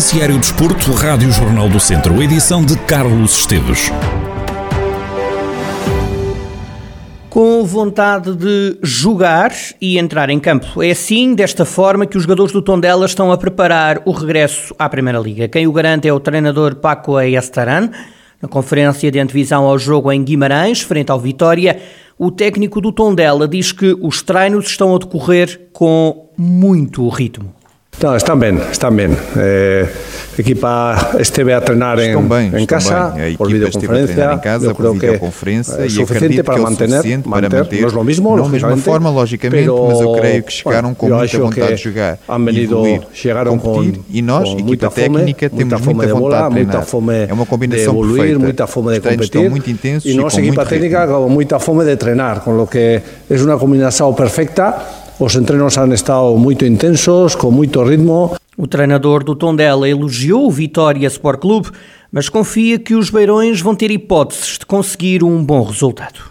[0.00, 3.92] Noticiário Desporto, Rádio Jornal do Centro, edição de Carlos Esteves.
[7.28, 10.82] Com vontade de jogar e entrar em campo.
[10.82, 14.88] É assim, desta forma, que os jogadores do Tondela estão a preparar o regresso à
[14.88, 15.48] Primeira Liga.
[15.48, 17.90] Quem o garante é o treinador Paco Estaran.
[18.40, 21.78] Na conferência de antevisão ao jogo em Guimarães, frente ao Vitória,
[22.18, 27.59] o técnico do Tondela diz que os treinos estão a decorrer com muito ritmo.
[28.02, 29.10] Não, estão bem, estão bem.
[29.36, 29.86] É,
[30.38, 33.36] a equipa esteve a treinar em, bem, em casa, bem.
[33.36, 37.42] Por videoconferência, em casa, por videoconferência é e acredito para que é manter, suficiente para
[37.42, 40.52] manter, não é lo mismo, não a mesma forma, logicamente, pero, mas eu creio que
[40.52, 44.48] chegaram com bueno, muita vontade de jogar, han venido, evoluir, chegaram competir, com, e nós,
[44.48, 46.74] com equipa muita técnica, fome, temos muita, fome muita de vontade bola, de treinar.
[46.74, 48.38] muita fome é uma combinação de evoluir, perfeita.
[48.38, 51.28] muita fome de Os treinos competir estão muito intensos e e com equipa técnica com
[51.28, 53.02] muita fome de treinar, com lo que é
[53.42, 54.99] uma combinação perfecta.
[55.20, 58.34] Os entrenos han estado muito intensos, com muito ritmo.
[58.56, 61.68] O treinador do Tondela elogiou o Vitória Sport Clube,
[62.10, 66.29] mas confia que os Beirões vão ter hipóteses de conseguir um bom resultado.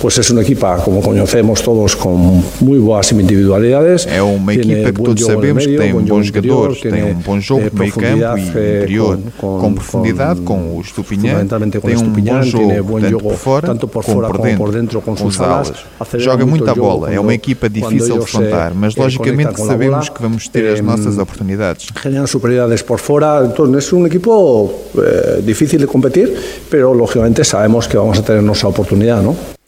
[0.00, 4.06] Pues es una equipa, como conocemos todos, con muy buenas individualidades.
[4.06, 7.66] É uma equipa que todos sabemos que tem bons jogadores, tem tiene, um bom jogo
[7.66, 10.80] eh, de meio campo e eh, interior, con- com profundidade, com o con tem um
[10.80, 12.50] Estupiñán,
[12.82, 15.34] bom jogo, tanto por fora, tanto por como por dentro, por dentro, con com sus
[15.34, 15.72] os alas,
[16.18, 20.22] Joga muito muita bola, é uma equipa difícil de eh, mas eh, logicamente sabemos que
[20.22, 21.88] vamos ter as eh, nossas oportunidades.
[22.02, 23.44] generan superioridades por fuera.
[23.44, 26.34] Entonces es un equipo eh, difícil de competir,
[26.70, 29.59] pero lógicamente sabemos que vamos a tener nuestra oportunidad, ¿no?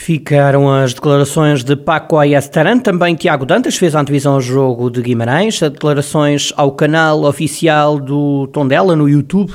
[0.00, 5.02] Ficaram as declarações de Paco Ayastaran, também Tiago Dantas fez a antevisão ao jogo de
[5.02, 9.52] Guimarães, declarações ao canal oficial do Tondela no YouTube.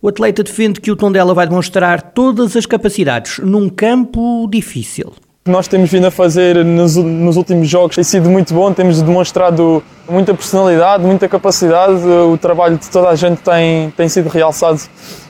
[0.00, 5.14] O atleta defende que o Tondela vai demonstrar todas as capacidades num campo difícil.
[5.48, 9.82] nós temos vindo a fazer nos, nos últimos jogos tem sido muito bom, temos demonstrado
[10.08, 14.80] muita personalidade, muita capacidade, o trabalho de toda a gente tem, tem sido realçado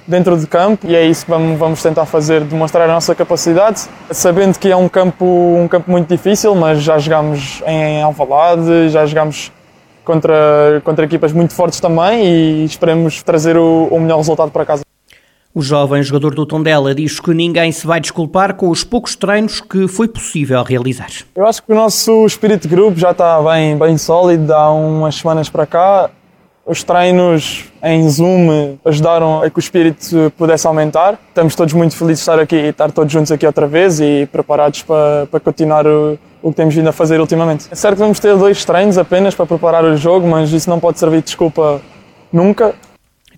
[0.06, 3.82] dentro do campo e é isso que vamos, vamos tentar fazer, demonstrar a nossa capacidade,
[4.10, 9.04] sabendo que é um campo, um campo muito difícil, mas já jogámos em Alvalade, já
[9.06, 9.52] jogámos
[10.04, 14.82] contra, contra equipas muito fortes também e esperemos trazer o, o melhor resultado para casa.
[15.56, 19.58] O jovem jogador do Tondela diz que ninguém se vai desculpar com os poucos treinos
[19.58, 21.08] que foi possível realizar.
[21.34, 25.14] Eu acho que o nosso espírito de grupo já está bem, bem sólido há umas
[25.14, 26.10] semanas para cá.
[26.66, 31.18] Os treinos em Zoom ajudaram a que o espírito pudesse aumentar.
[31.28, 34.28] Estamos todos muito felizes de estar aqui e estar todos juntos aqui outra vez e
[34.30, 37.66] preparados para, para continuar o, o que temos vindo a fazer ultimamente.
[37.70, 40.78] É certo que vamos ter dois treinos apenas para preparar o jogo, mas isso não
[40.78, 41.80] pode servir de desculpa
[42.30, 42.74] nunca.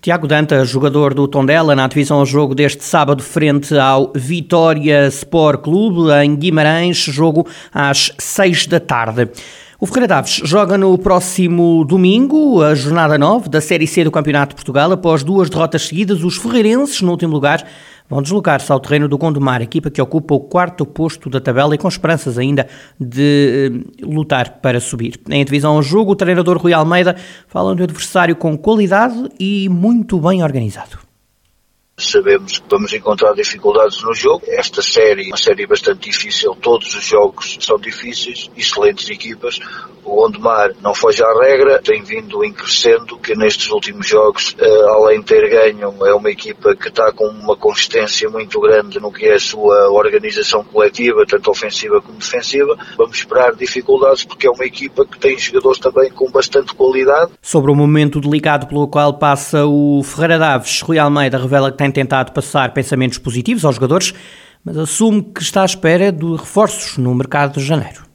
[0.01, 5.61] Tiago Dantas, jogador do Tondela, na divisão ao jogo deste sábado frente ao Vitória Sport
[5.61, 9.29] Clube em Guimarães, jogo às 6 da tarde.
[9.77, 14.51] O Ferreira Daves joga no próximo domingo, a jornada 9 da Série C do Campeonato
[14.51, 14.89] de Portugal.
[14.93, 17.65] Após duas derrotas seguidas, os ferreirenses, no último lugar,
[18.09, 21.77] vão deslocar-se ao terreno do Gondomar, equipa que ocupa o quarto posto da tabela e
[21.77, 22.67] com esperanças ainda
[22.99, 23.71] de
[24.01, 25.19] eh, lutar para subir.
[25.29, 27.15] Em divisão ao jogo, o treinador Rui Almeida
[27.47, 31.08] fala do adversário com qualidade e muito bem organizado.
[31.99, 34.43] Sabemos que vamos encontrar dificuldades no jogo.
[34.47, 36.55] Esta série é uma série bastante difícil.
[36.55, 39.59] Todos os jogos são difíceis, excelentes equipas.
[40.03, 44.83] O Gondomar não foge à regra, tem vindo em crescendo, que nestes últimos jogos, eh,
[44.89, 49.11] além de ter ganho, é uma equipa que está com uma consistência muito grande no
[49.11, 52.77] que é a sua organização coletiva, tanto ofensiva como defensiva.
[52.97, 57.31] Vamos esperar dificuldades porque é uma equipa que tem jogadores também com bastante qualidade.
[57.41, 61.88] Sobre o momento delicado pelo qual passa o Ferreira Daves, Rui Almeida revela que tem
[61.91, 64.13] tentado passar pensamentos positivos aos jogadores,
[64.63, 68.08] mas assume que está à espera de reforços no mercado de janeiro.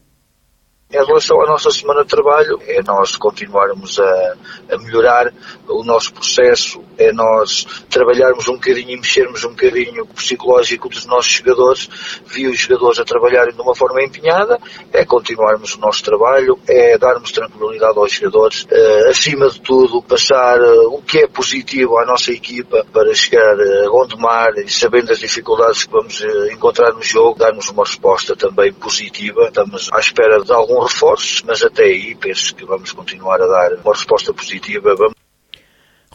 [0.94, 4.36] Em relação à nossa semana de trabalho, é nós continuarmos a,
[4.70, 5.32] a, melhorar
[5.66, 11.04] o nosso processo, é nós trabalharmos um bocadinho e mexermos um bocadinho o psicológico dos
[11.04, 11.88] nossos jogadores,
[12.28, 14.56] vi os jogadores a trabalharem de uma forma empenhada,
[14.92, 20.60] é continuarmos o nosso trabalho, é darmos tranquilidade aos jogadores, eh, acima de tudo, passar
[20.60, 25.18] eh, o que é positivo à nossa equipa para chegar a Gondomar e sabendo as
[25.18, 29.48] dificuldades que vamos eh, encontrar no jogo, darmos uma resposta também positiva.
[29.48, 33.72] Estamos à espera de algum reforços, mas até aí penso que vamos continuar a dar
[33.84, 34.94] uma resposta positiva.
[34.94, 35.13] Vamos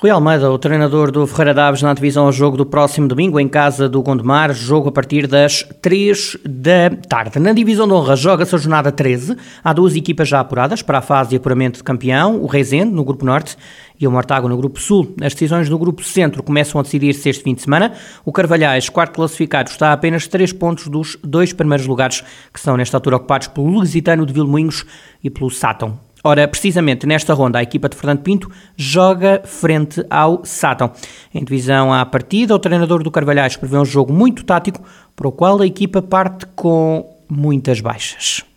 [0.02, 3.50] Rui Almeida, o treinador do Ferreira Daves na divisão ao jogo do próximo domingo em
[3.50, 7.38] casa do Gondomar, jogo a partir das 3 da tarde.
[7.38, 9.36] Na divisão de honra joga-se a jornada 13.
[9.62, 13.04] Há duas equipas já apuradas para a fase de apuramento de campeão, o Rezende no
[13.04, 13.58] grupo norte
[14.00, 15.14] e o Mortágua no grupo sul.
[15.22, 17.92] As decisões do grupo centro começam a decidir-se este fim de semana.
[18.24, 22.24] O Carvalhais, quarto classificado, está a apenas 3 pontos dos dois primeiros lugares
[22.54, 24.86] que são nesta altura ocupados pelo Lusitano de Vilmoinhos
[25.22, 26.00] e pelo Sátão.
[26.24, 30.92] Ora, precisamente nesta ronda, a equipa de Fernando Pinto joga frente ao Sátão.
[31.34, 34.82] Em divisão à partida, o treinador do Carvalhais prevê um jogo muito tático,
[35.16, 38.49] para o qual a equipa parte com muitas baixas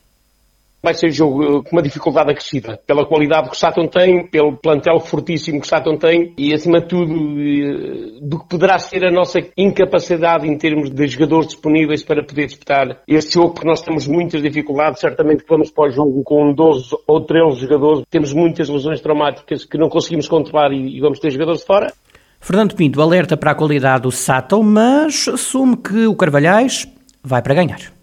[0.83, 4.57] vai ser jogo eh, com uma dificuldade acrescida, pela qualidade que o Saturn tem, pelo
[4.57, 9.05] plantel fortíssimo que o Saturn tem e, acima de tudo, eh, do que poderá ser
[9.05, 13.81] a nossa incapacidade em termos de jogadores disponíveis para poder disputar este jogo, porque nós
[13.81, 18.33] temos muitas dificuldades, certamente que vamos para o jogo com 12 ou 13 jogadores, temos
[18.33, 21.93] muitas lesões traumáticas que não conseguimos controlar e vamos ter jogadores de fora.
[22.41, 26.89] Fernando Pinto alerta para a qualidade do Sato, mas assume que o Carvalhais
[27.23, 28.02] vai para ganhar.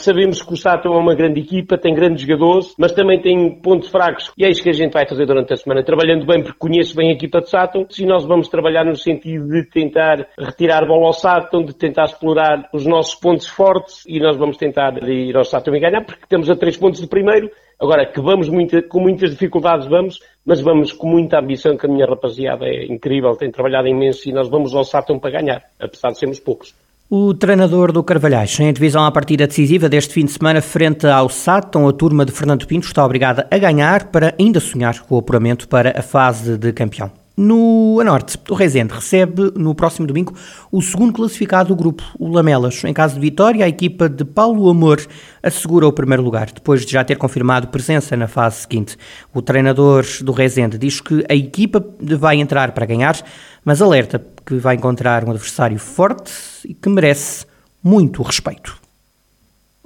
[0.00, 3.88] Sabemos que o Sato é uma grande equipa, tem grandes jogadores, mas também tem pontos
[3.88, 4.30] fracos.
[4.38, 6.94] E é isso que a gente vai fazer durante a semana, trabalhando bem, porque conheço
[6.94, 7.84] bem a equipa de Sato.
[7.90, 12.68] Se nós vamos trabalhar no sentido de tentar retirar bola ao Sato, de tentar explorar
[12.72, 16.48] os nossos pontos fortes, e nós vamos tentar ir ao Sato e ganhar, porque temos
[16.48, 17.50] a três pontos do primeiro.
[17.80, 18.48] Agora, que vamos
[18.88, 23.32] com muitas dificuldades, vamos, mas vamos com muita ambição, que a minha rapaziada é incrível,
[23.32, 26.72] tem trabalhado imenso, e nós vamos ao Sato para ganhar, apesar de sermos poucos.
[27.10, 31.30] O treinador do Carvalhais, em divisão à partida decisiva deste fim de semana frente ao
[31.30, 35.18] Sátão, a turma de Fernando Pinto está obrigada a ganhar para ainda sonhar com o
[35.18, 37.10] apuramento para a fase de campeão.
[37.40, 40.34] No a norte, o Rezende recebe no próximo domingo
[40.72, 42.82] o segundo classificado do grupo, o Lamelas.
[42.82, 45.00] Em caso de vitória, a equipa de Paulo Amor
[45.40, 48.96] assegura o primeiro lugar, depois de já ter confirmado presença na fase seguinte.
[49.32, 51.80] O treinador do Rezende diz que a equipa
[52.18, 53.16] vai entrar para ganhar,
[53.64, 56.32] mas alerta que vai encontrar um adversário forte
[56.64, 57.46] e que merece
[57.80, 58.87] muito respeito.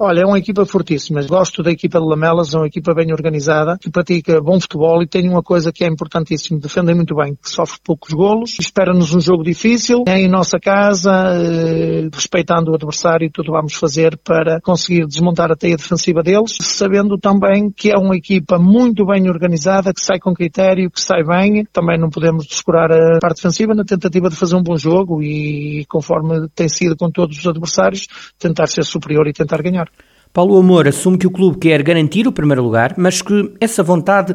[0.05, 1.23] Olha, é uma equipa fortíssima.
[1.23, 5.07] Gosto da equipa de Lamelas, é uma equipa bem organizada, que pratica bom futebol e
[5.07, 9.21] tem uma coisa que é importantíssima, defendem muito bem, que sofre poucos golos, espera-nos um
[9.21, 15.07] jogo difícil, é em nossa casa, eh, respeitando o adversário, tudo vamos fazer para conseguir
[15.07, 20.05] desmontar a teia defensiva deles, sabendo também que é uma equipa muito bem organizada, que
[20.05, 24.29] sai com critério, que sai bem, também não podemos descurar a parte defensiva na tentativa
[24.29, 28.85] de fazer um bom jogo e, conforme tem sido com todos os adversários, tentar ser
[28.85, 29.92] superior e tentar ganhar.
[30.33, 34.35] Paulo Amor assume que o clube quer garantir o primeiro lugar, mas que essa vontade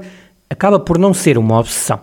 [0.49, 1.99] acaba por não ser uma obsessão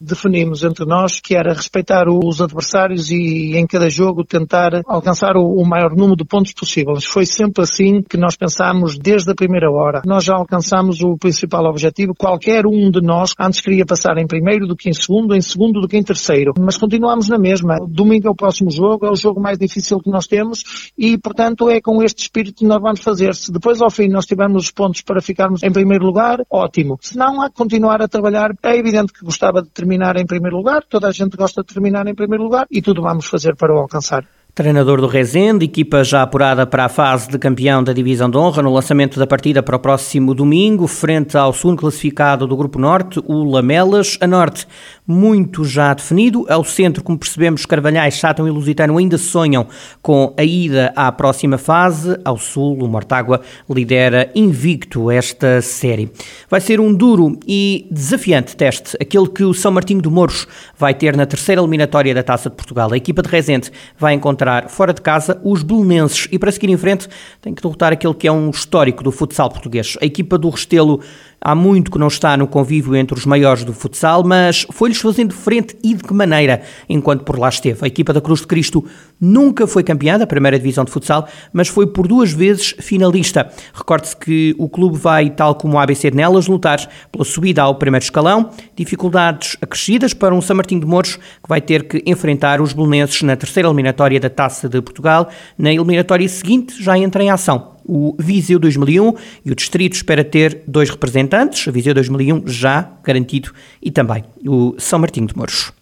[0.00, 5.64] definimos entre nós que era respeitar os adversários e em cada jogo tentar alcançar o,
[5.64, 7.04] maior número de pontos possíveis.
[7.04, 10.02] Foi sempre assim que nós pensámos desde a primeira hora.
[10.06, 12.14] Nós já alcançamos o principal objetivo.
[12.16, 15.80] Qualquer um de nós antes queria passar em primeiro do que em segundo, em segundo
[15.80, 16.52] do que em terceiro.
[16.58, 17.76] Mas continuamos na mesma.
[17.88, 21.68] Domingo é o próximo jogo, é o jogo mais difícil que nós temos e, portanto,
[21.68, 23.34] é com este espírito que nós vamos fazer.
[23.34, 26.98] Se depois ao fim nós tivermos os pontos para ficarmos em primeiro lugar, ótimo.
[27.00, 28.52] Se não, há continuar a trabalhar.
[28.62, 31.72] É evidente que gostava de terminar terminar em primeiro lugar, toda a gente gosta de
[31.72, 34.22] terminar em primeiro lugar e tudo vamos fazer para o alcançar.
[34.54, 38.60] Treinador do Rezende, equipa já apurada para a fase de campeão da Divisão de Honra
[38.60, 43.22] no lançamento da partida para o próximo domingo, frente ao segundo classificado do Grupo Norte,
[43.24, 44.18] o Lamelas.
[44.20, 44.66] A Norte,
[45.08, 46.46] muito já definido.
[46.48, 49.66] Ao centro, como percebemos, Carvalhais, Sátão e Lusitano ainda sonham
[50.00, 52.16] com a ida à próxima fase.
[52.24, 56.12] Ao sul, o Mortágua lidera invicto esta série.
[56.48, 60.46] Vai ser um duro e desafiante teste, aquele que o São Martinho do Mouros
[60.76, 62.92] vai ter na terceira eliminatória da Taça de Portugal.
[62.92, 66.68] A equipa de Rezende vai encontrar encontrar fora de casa os belenenses e para seguir
[66.68, 67.08] em frente
[67.40, 69.96] tem que derrotar aquele que é um histórico do futsal português.
[70.02, 71.00] A equipa do Restelo
[71.40, 75.34] há muito que não está no convívio entre os maiores do futsal, mas foi-lhes fazendo
[75.34, 77.78] frente e de que maneira enquanto por lá esteve.
[77.82, 78.84] A equipa da Cruz de Cristo
[79.20, 83.50] nunca foi campeã da primeira divisão de futsal, mas foi por duas vezes finalista.
[83.72, 86.78] Recorde-se que o clube vai, tal como o ABC Nelas, lutar
[87.10, 91.60] pela subida ao primeiro escalão, dificuldades acrescidas para um São Martinho de Mouros que vai
[91.60, 95.28] ter que enfrentar os belenenses na terceira eliminatória da Taça de Portugal.
[95.56, 99.14] Na eliminatória seguinte já entra em ação o Viseu 2001
[99.44, 103.50] e o Distrito espera ter dois representantes, o Viseu 2001 já garantido
[103.82, 105.72] e também o São Martinho de Mouros.